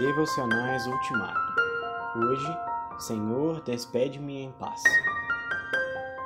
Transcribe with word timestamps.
Devocionais 0.00 0.86
Ultimato. 0.86 1.52
Hoje, 2.16 2.58
Senhor, 3.00 3.60
despede-me 3.60 4.44
em 4.44 4.52
paz. 4.52 4.82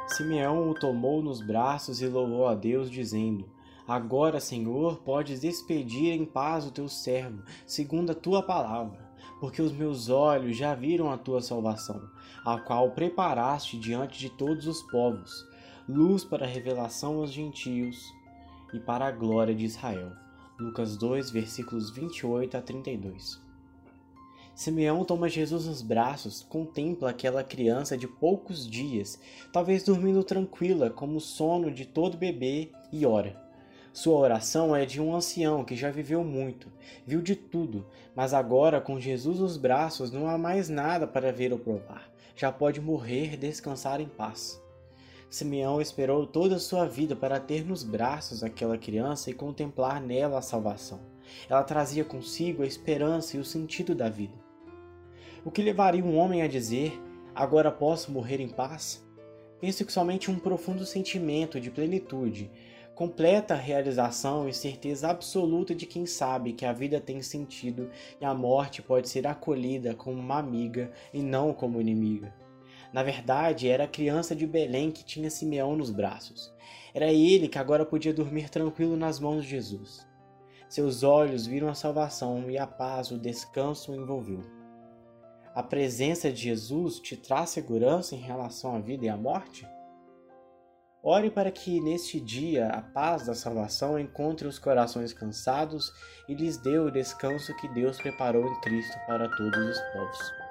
Simeão 0.06 0.70
o 0.70 0.74
tomou 0.74 1.20
nos 1.20 1.44
braços 1.44 2.00
e 2.00 2.06
louvou 2.06 2.46
a 2.46 2.54
Deus, 2.54 2.88
dizendo: 2.88 3.50
Agora, 3.84 4.38
Senhor, 4.38 4.98
podes 4.98 5.40
despedir 5.40 6.12
em 6.12 6.24
paz 6.24 6.64
o 6.64 6.70
teu 6.70 6.88
servo, 6.88 7.42
segundo 7.66 8.12
a 8.12 8.14
tua 8.14 8.44
palavra, 8.44 9.10
porque 9.40 9.60
os 9.60 9.72
meus 9.72 10.08
olhos 10.08 10.56
já 10.56 10.72
viram 10.72 11.10
a 11.10 11.18
tua 11.18 11.42
salvação, 11.42 12.00
a 12.46 12.56
qual 12.60 12.92
preparaste 12.92 13.76
diante 13.76 14.20
de 14.20 14.30
todos 14.30 14.68
os 14.68 14.84
povos, 14.84 15.44
luz 15.88 16.22
para 16.22 16.44
a 16.44 16.48
revelação 16.48 17.16
aos 17.16 17.32
gentios 17.32 17.98
e 18.72 18.78
para 18.78 19.08
a 19.08 19.10
glória 19.10 19.52
de 19.52 19.64
Israel. 19.64 20.12
Lucas 20.60 20.96
2, 20.96 21.32
versículos 21.32 21.90
28 21.90 22.56
a 22.56 22.62
32. 22.62 23.42
Simeão 24.54 25.04
toma 25.04 25.28
Jesus 25.28 25.66
nos 25.66 25.82
braços, 25.82 26.46
contempla 26.48 27.10
aquela 27.10 27.42
criança 27.42 27.96
de 27.96 28.06
poucos 28.06 28.68
dias, 28.68 29.18
talvez 29.52 29.82
dormindo 29.82 30.22
tranquila, 30.22 30.90
como 30.90 31.16
o 31.16 31.20
sono 31.20 31.72
de 31.72 31.84
todo 31.84 32.16
bebê, 32.16 32.70
e 32.92 33.04
ora. 33.04 33.42
Sua 33.92 34.16
oração 34.16 34.74
é 34.74 34.86
de 34.86 35.00
um 35.00 35.14
ancião 35.14 35.64
que 35.64 35.76
já 35.76 35.90
viveu 35.90 36.22
muito, 36.24 36.68
viu 37.06 37.20
de 37.20 37.34
tudo, 37.34 37.84
mas 38.14 38.32
agora, 38.32 38.80
com 38.80 39.00
Jesus 39.00 39.40
nos 39.40 39.56
braços, 39.56 40.12
não 40.12 40.28
há 40.28 40.38
mais 40.38 40.68
nada 40.68 41.06
para 41.06 41.32
ver 41.32 41.52
ou 41.52 41.58
provar. 41.58 42.08
Já 42.36 42.50
pode 42.50 42.80
morrer 42.80 43.36
descansar 43.36 44.00
em 44.00 44.08
paz. 44.08 44.63
Simeão 45.34 45.80
esperou 45.80 46.28
toda 46.28 46.54
a 46.54 46.60
sua 46.60 46.86
vida 46.86 47.16
para 47.16 47.40
ter 47.40 47.66
nos 47.66 47.82
braços 47.82 48.44
aquela 48.44 48.78
criança 48.78 49.30
e 49.30 49.34
contemplar 49.34 50.00
nela 50.00 50.38
a 50.38 50.42
salvação. 50.42 51.00
Ela 51.50 51.64
trazia 51.64 52.04
consigo 52.04 52.62
a 52.62 52.66
esperança 52.66 53.36
e 53.36 53.40
o 53.40 53.44
sentido 53.44 53.96
da 53.96 54.08
vida. 54.08 54.38
O 55.44 55.50
que 55.50 55.60
levaria 55.60 56.04
um 56.04 56.16
homem 56.16 56.40
a 56.42 56.46
dizer: 56.46 56.96
Agora 57.34 57.72
posso 57.72 58.12
morrer 58.12 58.40
em 58.40 58.48
paz? 58.48 59.04
Penso 59.60 59.84
que 59.84 59.92
somente 59.92 60.30
um 60.30 60.38
profundo 60.38 60.86
sentimento 60.86 61.58
de 61.58 61.68
plenitude, 61.68 62.48
completa 62.94 63.56
realização 63.56 64.48
e 64.48 64.54
certeza 64.54 65.08
absoluta 65.08 65.74
de 65.74 65.84
quem 65.84 66.06
sabe 66.06 66.52
que 66.52 66.64
a 66.64 66.72
vida 66.72 67.00
tem 67.00 67.20
sentido 67.22 67.90
e 68.20 68.24
a 68.24 68.32
morte 68.32 68.80
pode 68.80 69.08
ser 69.08 69.26
acolhida 69.26 69.96
como 69.96 70.16
uma 70.16 70.38
amiga 70.38 70.92
e 71.12 71.20
não 71.20 71.52
como 71.52 71.80
inimiga. 71.80 72.43
Na 72.94 73.02
verdade, 73.02 73.68
era 73.68 73.82
a 73.82 73.88
criança 73.88 74.36
de 74.36 74.46
Belém 74.46 74.92
que 74.92 75.04
tinha 75.04 75.28
Simeão 75.28 75.74
nos 75.74 75.90
braços. 75.90 76.54
Era 76.94 77.12
ele 77.12 77.48
que 77.48 77.58
agora 77.58 77.84
podia 77.84 78.14
dormir 78.14 78.48
tranquilo 78.48 78.96
nas 78.96 79.18
mãos 79.18 79.42
de 79.42 79.50
Jesus. 79.50 80.06
Seus 80.68 81.02
olhos 81.02 81.44
viram 81.44 81.68
a 81.68 81.74
salvação 81.74 82.48
e 82.48 82.56
a 82.56 82.68
paz, 82.68 83.10
o 83.10 83.18
descanso 83.18 83.90
o 83.90 83.96
envolveu. 83.96 84.42
A 85.56 85.60
presença 85.60 86.30
de 86.30 86.40
Jesus 86.42 87.00
te 87.00 87.16
traz 87.16 87.50
segurança 87.50 88.14
em 88.14 88.20
relação 88.20 88.76
à 88.76 88.78
vida 88.78 89.06
e 89.06 89.08
à 89.08 89.16
morte? 89.16 89.66
Ore 91.02 91.32
para 91.32 91.50
que 91.50 91.80
neste 91.80 92.20
dia 92.20 92.68
a 92.68 92.80
paz 92.80 93.26
da 93.26 93.34
salvação 93.34 93.98
encontre 93.98 94.46
os 94.46 94.60
corações 94.60 95.12
cansados 95.12 95.92
e 96.28 96.34
lhes 96.34 96.58
dê 96.58 96.78
o 96.78 96.92
descanso 96.92 97.56
que 97.56 97.66
Deus 97.74 97.96
preparou 97.96 98.46
em 98.46 98.60
Cristo 98.60 98.96
para 99.08 99.28
todos 99.36 99.58
os 99.68 99.80
povos. 99.92 100.43